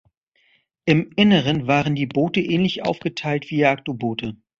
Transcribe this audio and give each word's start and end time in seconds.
Im 0.85 1.11
Inneren 1.15 1.67
waren 1.67 1.93
die 1.93 2.07
Boote 2.07 2.39
ähnlich 2.39 2.83
aufgeteilt 2.83 3.51
wie 3.51 3.57
Jagd-U-Boote. 3.57 4.35